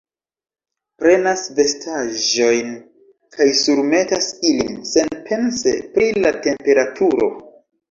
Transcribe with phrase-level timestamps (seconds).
[1.01, 2.71] Prenas vestaĵojn
[3.37, 7.33] kaj surmetas ilin senpense pri la temperaturo